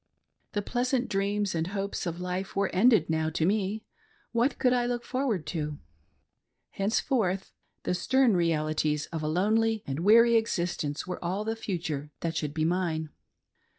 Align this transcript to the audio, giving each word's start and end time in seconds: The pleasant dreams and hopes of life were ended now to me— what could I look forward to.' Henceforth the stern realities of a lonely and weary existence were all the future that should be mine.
The 0.53 0.63
pleasant 0.63 1.09
dreams 1.09 1.53
and 1.53 1.67
hopes 1.67 2.07
of 2.07 2.19
life 2.19 2.55
were 2.55 2.71
ended 2.73 3.07
now 3.07 3.29
to 3.29 3.45
me— 3.45 3.85
what 4.31 4.57
could 4.57 4.73
I 4.73 4.87
look 4.87 5.05
forward 5.05 5.45
to.' 5.53 5.77
Henceforth 6.79 7.51
the 7.83 7.93
stern 7.93 8.35
realities 8.35 9.05
of 9.11 9.21
a 9.21 9.27
lonely 9.27 9.83
and 9.85 9.99
weary 9.99 10.37
existence 10.37 11.05
were 11.05 11.23
all 11.23 11.45
the 11.45 11.55
future 11.55 12.09
that 12.21 12.35
should 12.35 12.55
be 12.55 12.65
mine. 12.65 13.11